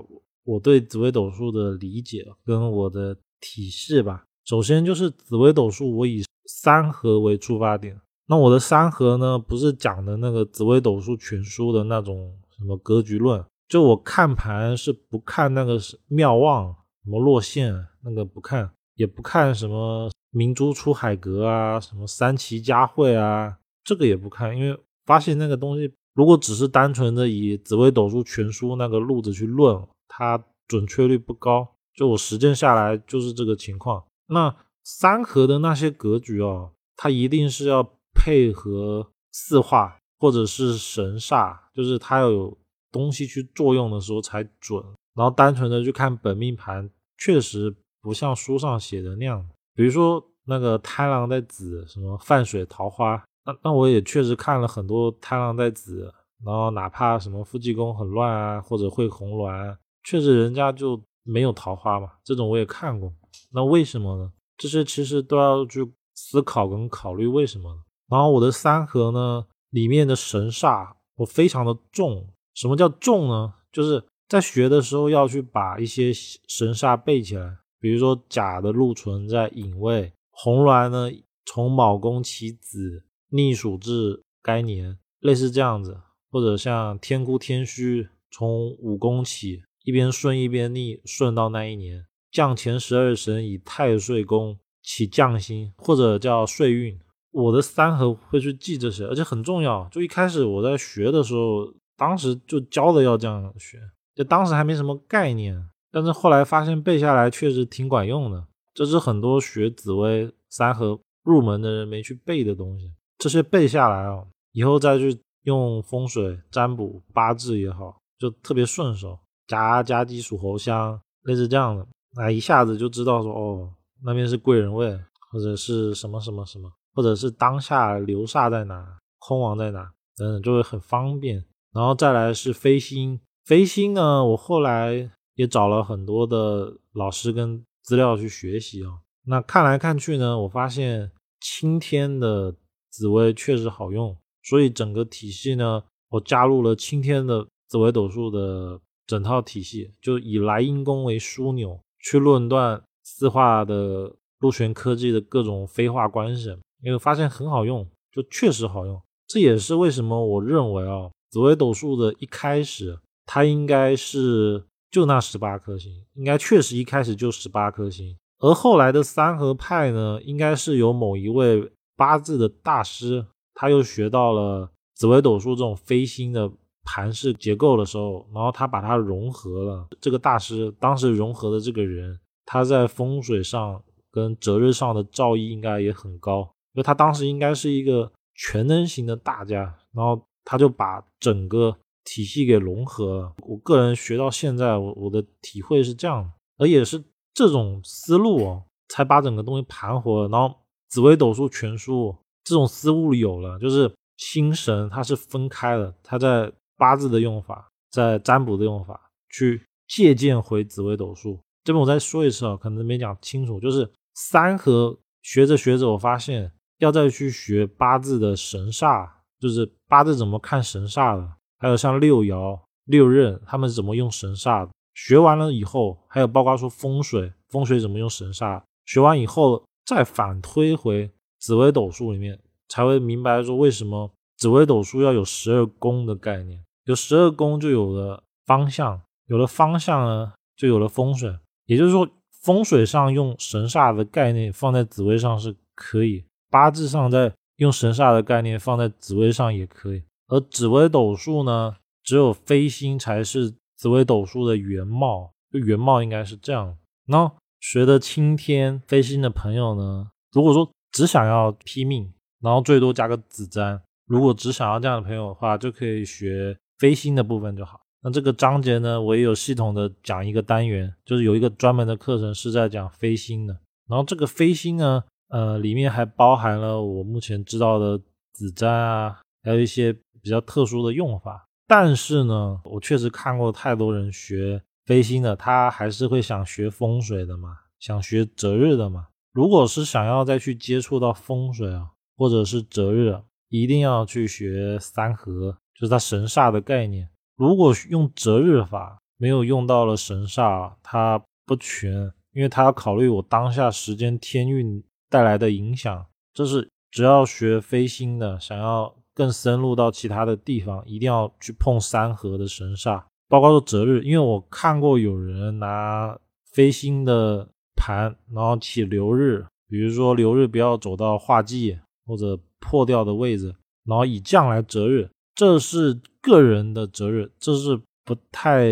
[0.44, 4.24] 我对紫微斗数的理解跟我的体系吧。
[4.44, 7.98] 首先就是紫微斗数，我以三合为出发点。
[8.26, 16.70] 那我的三合呢，不是讲的那个紫微斗数全书的那种什么格局论，就我看盘是不看那个妙望
[17.02, 31.68] 什么落线那个不看，也不看什么明珠出海阁啊，什么三奇佳慧啊，这个也不看，因为发现那个东西如果只是单纯的以紫微斗数全书那个路子去论，它准确率不高。
[31.94, 34.02] 就我实践下来就是这个情况。
[34.28, 37.94] 那三合的那些格局哦，它一定是要。
[38.16, 42.56] 配合四化或者是神煞，就是它要有
[42.92, 44.80] 东西去作用的时候才准。
[45.14, 49.44] 然后单纯的去看本命盘，确实不像书上写的那样。
[49.74, 56.12] 比如说那个贪狼在子，什么泛水桃花，那那我也确实看了很多贪狼在子，
[56.44, 62.08] 然后哪怕什么夫妻宫很乱啊，或者会红鸾，确实人家就没有桃花嘛。
[62.24, 63.12] 这种我也看过。
[63.52, 64.32] 那为什么呢？
[64.56, 67.84] 这些其实都要去思考跟考虑为什么。
[68.08, 72.26] 然后我的三合呢，里面的神煞我非常的重。
[72.54, 73.52] 什么叫重呢？
[73.72, 77.58] 就是在学的时候要去把一些神煞背起来。
[77.80, 81.10] 比如说甲的禄存在寅位，红鸾呢
[81.44, 86.00] 从卯宫起子，逆属至该年，类似这样子。
[86.30, 92.06] 或者像天孤天虚从五宫起，一边顺一边逆，顺到那一年。
[92.30, 96.96] 降前十二神以太岁宫起降星，或者叫岁运。
[97.32, 99.88] 我的三合会去记这些，而且很重要。
[99.90, 103.80] 就一开始我在学的时候，当时就教的要这样学，
[104.14, 105.60] 就当时还没什么概念。
[105.90, 112.92] 但是后来发现背下来确实挺管用的，这是很多学紫微三合入门的人没去背的东西。
[113.24, 119.18] 这些背下来啊，以后再去用风水占卜八字也好，就特别顺手。
[119.46, 124.94] 夹夹鸡属猴香，类似这样的，那一下子就知道说哦，那边是贵人位，
[125.30, 126.70] 或者是什么什么什么。
[126.92, 131.42] 或者是当下流煞在哪，空亡在哪等等，就会很方便。
[131.72, 139.00] 然后再来是飞星，飞星呢，我后来也找了很多的老师跟资料去学习啊。
[139.24, 141.10] 那看来看去呢，我发现
[141.40, 142.54] 青天的
[142.94, 156.56] 紫薇确实好用，所以整个体系呢，我加入了青天的紫微斗数的整套体系，就以莱茵宫为枢纽去论断四化的陆玄科技的各种飞化关系。
[156.82, 159.00] 因为发现很好用，就确实好用。
[159.26, 168.16] 这也是为什么我认为啊，紫微斗数的一开始，它应该是就那十八颗星，应该确实一开始就十八颗星。
[168.38, 176.50] 而后来的三合派呢，应该是有某一位八字的大师，他又学到了紫微斗数这种飞星的
[176.84, 179.88] 盘式结构的时候，然后他把它融合了。
[180.00, 186.50] 这个大师当时融合的这个人，他在风水上跟择日上的造诣应该也很高。
[186.74, 189.58] 因为他当时应该是一个全能型的大家，
[189.92, 193.32] 然后他就把整个体系给融合了。
[193.46, 197.02] 我个人学到现在，我我的体会是这样，而也是
[197.32, 200.28] 这种思路哦，才把整个东西盘活了。
[200.28, 200.52] 然后
[200.94, 211.40] 紫微斗数全书这种思路有了，就是心神它是分开的，它在八字的用法，在占卜的用法去借鉴回紫微斗数。
[211.64, 216.52] 这边我再说一次啊，可能没讲清楚，就是三合学着学着，我发现。
[216.78, 219.08] 要再去学八字的神煞，
[219.40, 224.70] 就是八字怎么看神煞的，还有像六爻、六壬，他们怎么用神煞的。
[224.94, 228.62] 学完了以后，还有包括说风水，风水怎么用神煞。
[228.84, 236.64] 学完以后，再反推回紫微斗数里面，才会明白说为什么紫微斗数要有十二宫的概念。
[236.84, 241.38] 有十二宫就有了方向，有了方向呢，就有了风水。
[241.66, 242.06] 也就是说，
[242.42, 250.02] 风水上用神煞的概念放在紫微上是可以，八字上再用神煞的概念放在紫微上也可以。
[250.28, 256.76] 而紫微斗数呢，只有飞星才是紫微斗数的原貌，就原貌应该是这样。
[257.06, 257.30] 那
[257.64, 262.12] 学的青天飞星的朋友呢，如果说只想要拼命，
[262.42, 266.54] 然后最多加个子瞻，如果只想要这样的朋友的话，就可以学。
[266.78, 267.80] 飞星的部分就好。
[268.02, 273.56] 那这个章节呢，我也有系统的讲一个单元，就是有一个专门的课程是在讲飞星的。
[273.88, 277.96] 然后这个飞星呢，呃，里面还包含了我目前知道的
[278.34, 279.90] 子瞻啊，还有一些
[280.20, 281.46] 比较特殊的用法。
[281.66, 289.08] 但是呢，我确实看过太多人学飞星的，他还是会想学风水的嘛，想学择日的嘛。
[289.32, 295.58] 如果是想要再去接触到风水啊，或者是择日，一定要去学三合。
[295.74, 304.80] 就是它神煞的概念，如果用择日法没有用到了神煞，它不全，因为它要考虑我当下时间天运
[305.10, 306.06] 带来的影响。
[306.32, 313.02] 这是只要学飞星的，想要更深入到其他的地方，一定要去碰三合的神煞，
[313.40, 314.02] 包括说择日。
[314.02, 316.18] 因为我看过有人拿
[316.52, 323.54] 飞星的盘，然后起流日，比如说流日不要走到化忌或者破掉的位置，
[323.84, 325.10] 然后以降来择日。
[325.34, 328.68] 这是个人的择日，这是不太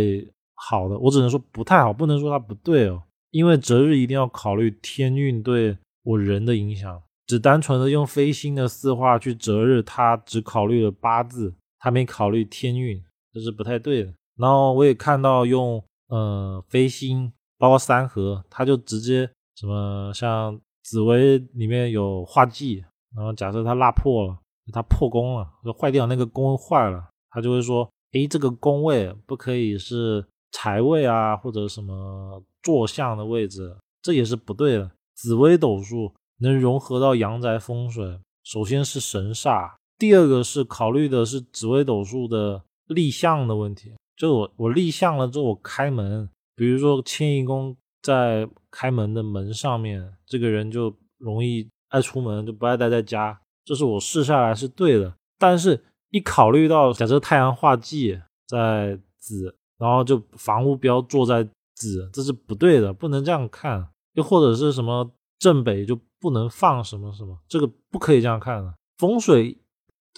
[0.54, 0.96] 好的。
[0.96, 3.02] 我只能说不太好，不能说它不对哦。
[3.32, 13.02] 因为择日一定要考虑天运对我人的影响，只单纯的用飞星的四化去择日，它只考虑了八字，它没考虑天运，
[13.32, 14.14] 这是不太对的。
[14.36, 22.84] 然后我也看到用呃飞星，包括三合，它就直接什么像紫薇里面有化忌，
[23.16, 24.38] 然后假设它落破了。
[24.72, 34.88] 它破功了，就坏掉那个宫坏了，他就会说：哎，这个宫位不可以是财位啊，或者什么坐向的位置，这也是不对的。
[35.16, 43.92] 紫微斗数能融合到阳宅风水，首先是神煞，第二个是考虑的是紫微斗数的立向的问题。
[44.16, 53.40] 就我我立项了之后，我开门，比如说迁移宫在开门的门上面，这个人就容易爱出门，就不爱待在家。
[53.64, 61.44] 这是我试下来是对的，但是一考虑到假设太阳化忌在子，然后就房屋标坐在
[61.76, 63.88] 子，这是不对的，不能这样看。
[64.14, 68.74] 又或者是什么正北就不能放什么什么，这个不可以这样看的。
[68.98, 69.58] 风水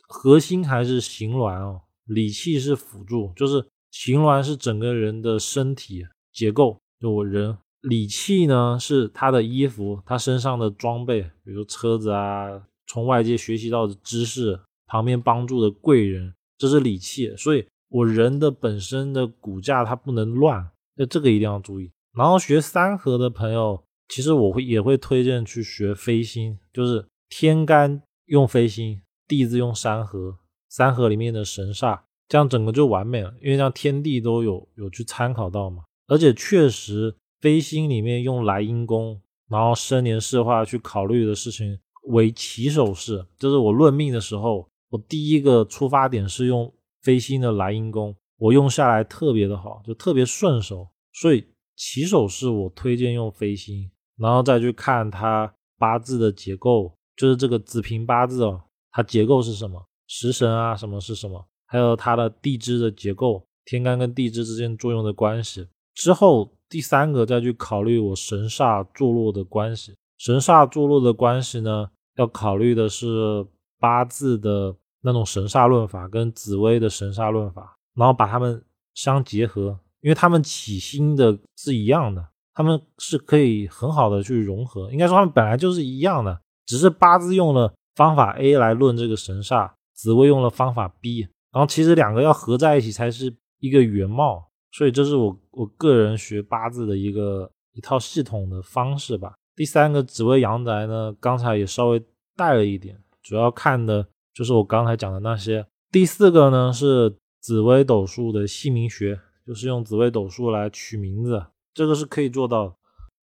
[0.09, 3.65] 核心还是形峦哦，理气是辅助，就是
[3.95, 12.61] 形峦是整个人的身体结构，就我人理气呢是他的衣服，他身上的装备，比如车子啊。
[12.87, 17.35] 从外界学习到的知识，旁边帮助的贵人，这是理气。
[17.37, 21.91] 所以，我人的本身的骨架它不能乱，那这个一定要注意。
[22.13, 30.37] 然后学三合的朋友，其实我会也会推荐去学飞星，就是天干用飞星，地支用三合，
[30.69, 33.33] 三合里面的神煞，这样整个就完美了。
[33.43, 41.79] 因为像天地都有有去参考到嘛，而且确实飞星里面用来阴宫，然后生年事化去考虑的事情。
[42.09, 46.71] 为起手式，就是我论命的时候，我第一个出发点是用
[47.01, 50.87] 飞星的来阴宫，我用下来特别的好，就特别顺手。
[51.15, 51.47] 所以
[51.77, 58.61] 起手式我推荐用飞星，然后再去看它八字的结构，就是这个子平八字哦，
[58.91, 65.67] 它结构是什么，食神啊什么是什么，还有它的地支的结构，天干跟地支之间作用的关系。
[65.95, 71.89] 之后第三个再去考虑我神煞坐落的关系，神煞坐落的关系呢？
[72.17, 73.45] 要考虑的是
[73.81, 78.63] 八字的那种神煞论法跟紫微的神煞论法，然后把它们
[78.95, 84.91] 相结合，因为它们起心的是一样的，它们是可以很好的去融合。
[84.93, 94.51] 应该说它们本来就是一样的，只是八字用了方法 A 来论这个神煞，紫微用了方法 B，然后其实两个要合在一起才是一个原貌。
[94.73, 99.33] 所以这是我我个人学八字的一个一套系统的方式吧。
[99.55, 105.65] 第三个紫薇阳宅呢，刚才也稍微带了一点，主要看的就是我刚才讲的那些。
[105.93, 112.77] 第四个呢是紫微斗数的姓名学，就是用紫微斗数来取名字，这个是可以做到。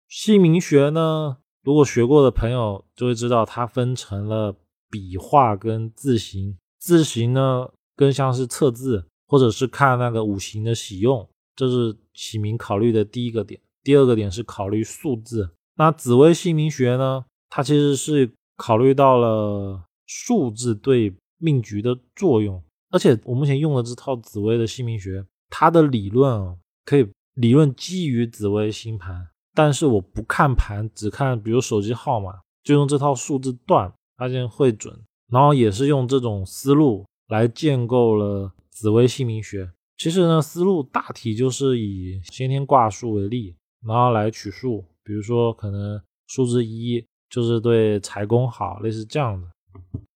[0.08, 4.56] 姓名学呢，如果学过的朋友就会知道，它分成了
[4.90, 6.58] 笔画跟字形。
[6.80, 7.68] 字形呢
[8.02, 13.62] 更像是测字，或者是看那个五行的喜用，这是起名考虑的第一个点。
[13.84, 15.52] 第二个点是考虑数字。
[15.76, 17.24] 那紫微姓名学呢？
[17.48, 22.60] 它其实是考虑到了数字对命局的作用。
[22.90, 32.34] 而且我目前用的这套紫微的姓名学，它的理论啊，可以理论基于紫微星盘，但是我不看盘，只看比如手机号码，
[32.64, 35.00] 就用这套数字断，发现会准。
[35.32, 39.72] 然后也是用这种思路来建构了紫微姓名学。
[39.96, 43.56] 其实呢，思路大体就是以先天卦数为例，
[43.88, 44.84] 然后来取数。
[45.02, 49.48] 比如说，可能数字一就是对财宫好，类似这样的。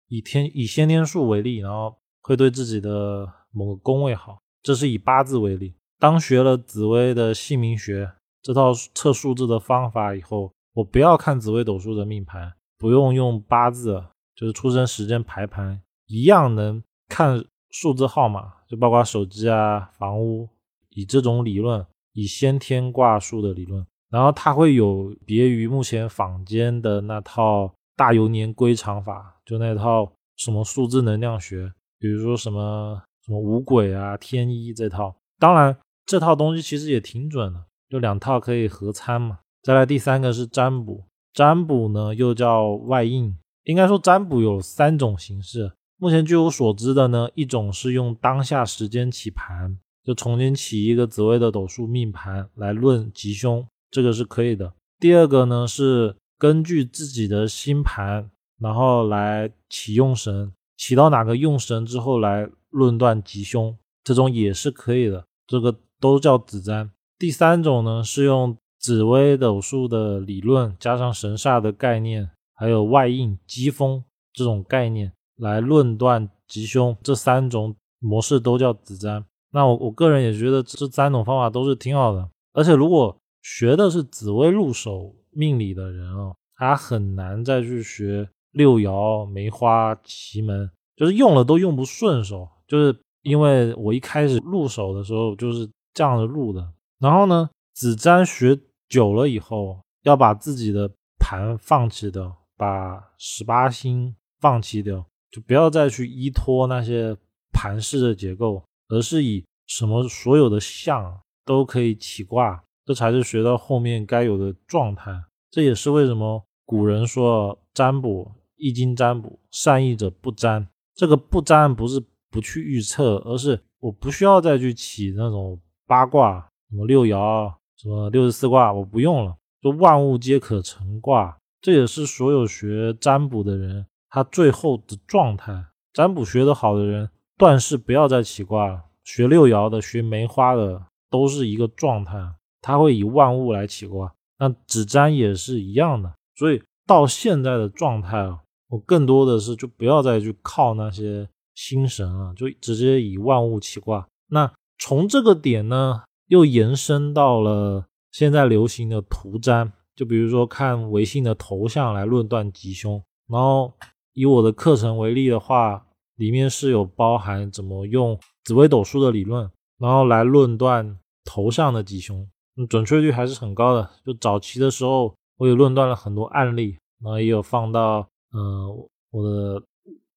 [0.09, 4.39] 以天以先天数为例，然后会对自己的某个宫位好。
[4.63, 5.75] 这是以八字为例。
[6.01, 8.11] 当学了紫微的姓名学
[8.43, 14.05] 这套测数字的方法以后，我不要看紫微斗数的命盘，不用用八字，
[14.35, 18.55] 就是出生时间排盘，一样能看数字号码。
[18.67, 20.49] 就包括手机啊、房屋，
[20.89, 35.15] 以这种理论，以先天卦数的理论，然后它会有别于目前坊间的那套大流年归藏法，就那套什么数字能量学，比如说什么什么五鬼啊、天一这套。
[35.39, 39.39] 当然，这套东西其实也挺准的，就两套可以合参嘛。
[39.63, 45.75] 再来第三个是占卜，占卜呢又叫外应，应该说占卜有三种形式。
[46.05, 54.75] 目前据我所知的呢，一种是用当下时间起盘，就重新起一个紫微的斗数命盘来论吉凶，这个是可以的。
[55.01, 58.31] 第二个呢是根据自己的星盘，
[58.61, 66.91] 然后来起用神，起到哪个用神之后来论断吉凶，这种也是可以的，这个都叫紫占。
[67.19, 75.11] 第三种呢是用紫微斗数的理论加上神煞的概念，还有外应机锋这种概念。
[75.37, 79.25] 来论断吉凶，这三种模式都叫子占。
[79.51, 82.29] 那我我个人也觉得这三种方法都是挺好的。
[82.53, 92.49] 而且如果学的是紫微入手命理的人啊，他很难再去学六爻、梅花、奇门，就是用了都用不顺手。
[92.67, 96.73] 就是因为我一开始入手的时候就是这样的入的。
[96.99, 98.59] 然后呢，子占学
[98.89, 105.05] 久了以后，要把自己的盘放弃掉，把十八星放弃掉。
[105.35, 107.17] 就不要再去依托那些
[107.53, 115.11] 盘式的结构，而是以什么所有的象都可以起卦，这才是学到后面该有的状态。
[115.51, 120.69] 这也是为什么古人说占卜《易经》占卜善意者不占。
[120.95, 131.37] 这个不占不是不去预测，而是我不需要再去起那种八卦，什么六爻，什么六十四卦，我不用了，就万物皆可成卦。
[131.61, 133.85] 这也是所有学占卜的人。
[134.15, 138.85] 他最后的状态，占卜学得好的人，断事不要再起卦了。
[139.03, 142.17] 学六爻的、学梅花的，都是一个状态，
[142.63, 144.15] 他会以万物来起卦。
[144.39, 146.15] 那指占也是一样的。
[146.37, 148.39] 所以到现在的状态啊，
[148.69, 154.07] 我更多的是就不要再去靠那些星神了，就直接以万物起卦。
[154.29, 154.49] 那
[154.79, 163.75] 从这个点呢，又延伸到了现在流行的图占，就比如说看微信的头像来论断吉凶，然后。
[164.15, 165.87] 以我的课程为例的话，
[166.17, 172.27] 里面是有包含怎么用紫微斗数的理论，然后来论断头上的吉凶，
[172.69, 173.91] 准确率还是很高的。
[174.05, 179.63] 就早期的时候，我也论断了很多案例，然后也有放到呃我的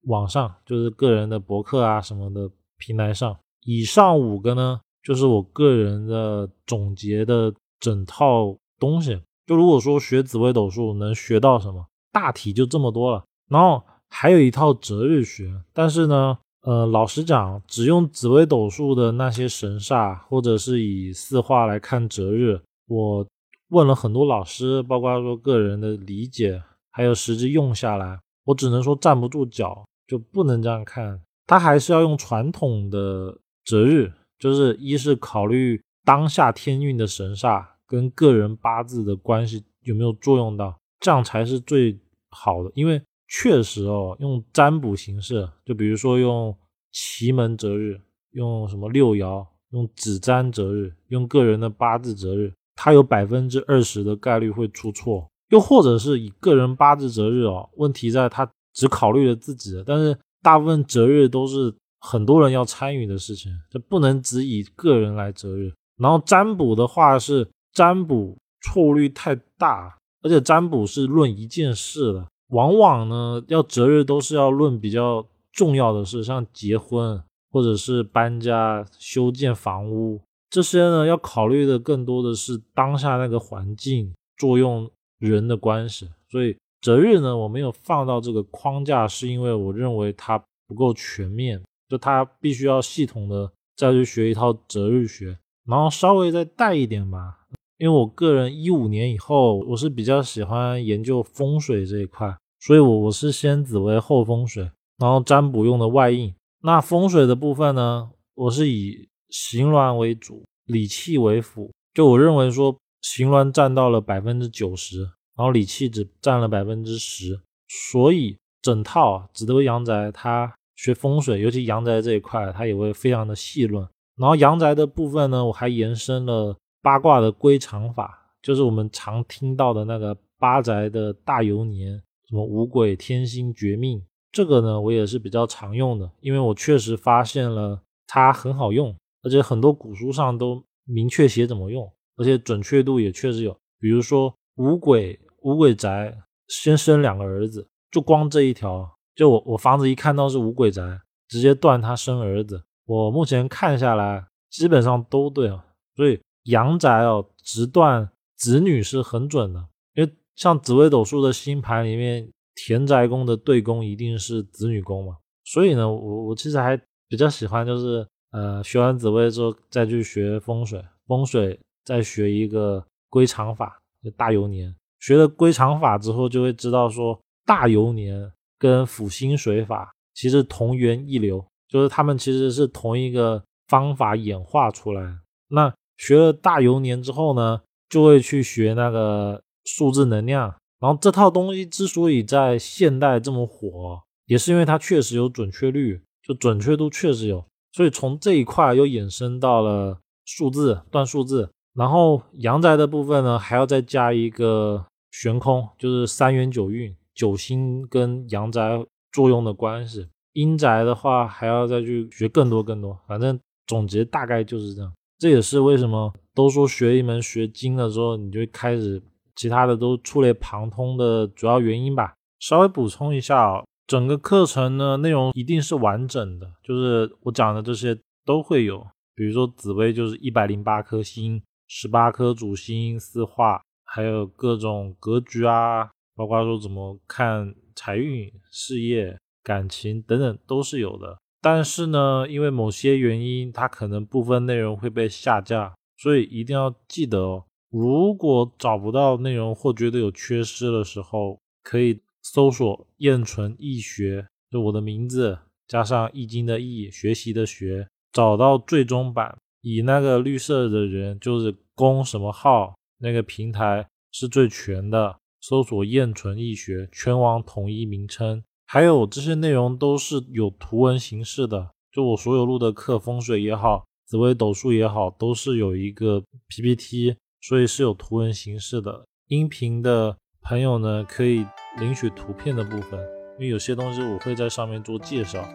[0.04, 3.36] 网上，就是个人的博客啊什么的平台上。
[3.66, 9.20] 以上五个呢，就是我个人的总结的整套东西。
[9.48, 13.24] 就如果说学紫微斗数能学到什么，大体就这么多了。
[13.50, 23.26] 然后还有一套择日学，但是呢，呃，老实讲，只用紫微斗数的那些神煞，或者是以四化来看择日，我
[23.70, 31.22] 问了很多老师，包括说个人的理解，还有实际用下来，我只能说站不住脚，就不能这样看。
[31.46, 41.98] 他还是要用传统的择日，就是一是考虑当下天运的神煞跟个人八字的关系有没有作用到，这样才是最
[42.32, 43.02] 好的，因为。
[43.28, 46.56] 确实哦，用占卜形式，就比如说用
[46.92, 48.00] 奇门择日，
[48.32, 55.30] 用什么六爻，用指占择日，用个人的八字择日，它有百分之二十的概率会出错。
[55.50, 65.74] 又或者是以个人八字择日哦，问题在它只考虑了自己，但是大部分择日都是很多人要参与的事情，这不能只以个人来择日。
[65.98, 72.28] 然后占卜的话是占卜错误率太大，而且占卜是论一件事的。
[72.50, 77.22] 往往呢，要择日都是要论比较重要的事，像结婚
[77.52, 84.90] 或者是搬家、修建房屋这些呢，要考虑的更多的是当下那个环境作用
[85.20, 86.10] 人的关系。
[86.30, 97.37] 所以择日呢，我没有放到这个框架，是因为我认为它不够全面，就它必须要系统的再去学一套择日学，然后稍微再带一点吧。
[97.78, 106.34] 因为我个人一五年以后，我是比较喜欢研究风水这一块，所以我我是先紫薇后风水，然后占卜用的外应。
[106.64, 111.72] 那风水的部分呢，我是以形峦为主，理气为辅。
[111.94, 115.02] 就我认为说，形峦占到了百分之九十，
[115.36, 123.88] 然后理气只占了百分之十，所以整套紫薇阳宅它学风水，尤其阳宅这一块，它也会非常的细论。
[124.16, 126.58] 然后阳宅的部分呢，我还延伸了。
[126.88, 143.54] 八卦的归藏法，就是我们常听到的那个八宅的大游年，什么五鬼天星绝命，这个呢我也是比较常用的，因为我确实发现了它很好用，而且很多古书上都明确写怎么用，而且准确度也确实有。
[143.82, 146.18] 比如说五鬼五鬼宅
[146.48, 152.64] 先生两个儿子，就光这一条，就我我房子一看到是五鬼宅，直接断他生儿子。
[152.86, 155.66] 我目前看下来基本上都对啊，
[155.98, 156.18] 所以。
[156.48, 174.76] 阳宅哦，直断子女是很准的，因为像紫微斗数的星盘里面，田宅宫的对宫一定是子女宫嘛，所以呢，我我其实还比较喜欢，就是呃，学完紫微之后再去学风水，风水再学一个归藏法，就大游年。
[175.00, 185.20] 学了归藏法之后，就会知道说大游年跟辅星水法其实同源一流，就是他们其实是同一个方法演化出来。
[185.50, 190.56] 那学了大游年之后呢，就会去学那个数字能量。
[190.80, 197.44] 然后这套东西之所以在现代这么火，也是因为它确实有准确率，就准确度确实有。
[197.74, 201.50] 所以从这一块又衍生到了数字断数字。
[201.74, 210.08] 然后阳宅的部分呢，还要再加一个悬空，就是三元九运九星跟阳宅作用的关系。
[210.34, 213.00] 阴宅的话，还要再去学更多更多。
[213.08, 214.92] 反正总结大概就是这样。
[215.18, 219.02] 这也是为什么都说学一门学精了之后，你就开始
[219.36, 222.14] 其他的都触类旁通的主要原因吧。
[222.40, 228.86] 稍微补充一下哦，整个课程呢内容一定是完整的，就是我讲的这些都会有。
[229.16, 241.18] 比如说紫薇就是一百零八颗星，十八颗主星四化，还有各种格局啊，包括说怎么看财运、事业、感情等等都是有的。
[241.42, 247.46] 但是呢，因为某些原因，它可能部分内容会被下架，所以一定要记得哦。
[247.70, 259.38] 如果找不到内容或觉得有缺失的时候，可以搜索“燕纯易学”，就我的名字加上易经的易，学习的学，找到最终版。
[259.62, 265.18] 以那个绿色的人就是公什么号，那个平台是最全的。
[265.40, 268.44] 搜索“燕纯易学”，全网统一名称。
[268.70, 279.06] 还有这些内容都是有图文形式的，就我所有录的课，风水也好，紫微斗数也好，都是有一个 PPT，所以是有图文形式的。
[279.30, 281.46] 音频的朋友呢，可以
[281.80, 283.00] 领取图片的部分，
[283.40, 285.48] 因为有些东西我会在上面做介绍。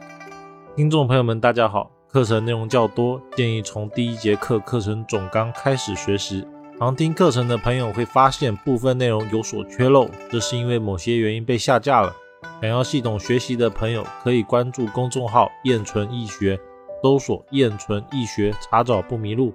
[0.75, 6.47] 听众朋友们，大家好，课程内容较多，建议从第一节课课程总纲开始学习。
[6.79, 12.17] 常听课程的朋友会发现部分内容有所缺漏，这是因为某些原因被下架了。
[12.61, 16.59] 想要系统学习的朋友，可以关注公众号“燕纯易学”，
[17.03, 19.53] 搜索“燕纯易学”，查找不迷路。